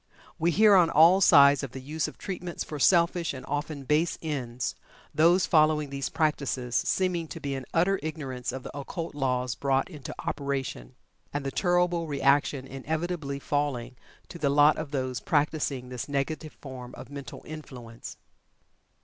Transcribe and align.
We 0.39 0.49
hear 0.49 0.73
on 0.75 0.89
all 0.89 1.21
sides 1.21 1.61
of 1.61 1.73
the 1.73 1.79
use 1.79 2.07
of 2.07 2.17
"treatments" 2.17 2.63
for 2.63 2.79
selfish 2.79 3.35
and 3.35 3.45
often 3.45 3.83
base 3.83 4.17
ends, 4.19 4.73
those 5.13 5.45
following 5.45 5.91
these 5.91 6.09
practices 6.09 6.73
seeming 6.75 7.27
to 7.27 7.39
be 7.39 7.53
in 7.53 7.67
utter 7.71 7.99
ignorance 8.01 8.51
of 8.51 8.63
the 8.63 8.75
occult 8.75 9.13
laws 9.13 9.53
brought 9.53 9.91
into 9.91 10.15
operation, 10.25 10.95
and 11.31 11.45
the 11.45 11.51
terrible 11.51 12.07
reaction 12.07 12.65
inevitably 12.65 13.37
falling 13.37 13.95
to 14.29 14.39
the 14.39 14.49
lot 14.49 14.75
of 14.75 14.89
those 14.89 15.19
practicing 15.19 15.89
this 15.89 16.09
negative 16.09 16.53
form 16.53 16.95
of 16.97 17.11
mental 17.11 17.43
influence. 17.45 18.17